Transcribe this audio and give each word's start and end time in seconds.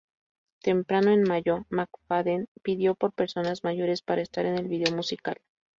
Temprano 0.63 1.11
en 1.11 1.21
mayo, 1.21 1.67
McFadden 1.69 2.49
pidió 2.63 2.95
por 2.95 3.13
personas 3.13 3.63
mayores 3.63 4.01
para 4.01 4.23
estar 4.23 4.47
en 4.47 4.57
el 4.57 4.67
vídeo 4.67 4.91
musical. 4.95 5.37